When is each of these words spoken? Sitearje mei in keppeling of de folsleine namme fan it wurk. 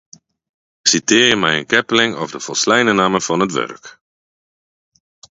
Sitearje 0.89 1.35
mei 1.41 1.55
in 1.59 1.67
keppeling 1.71 2.13
of 2.23 2.31
de 2.33 2.39
folsleine 2.45 2.93
namme 2.95 3.19
fan 3.25 3.43
it 3.45 3.55
wurk. 3.55 3.83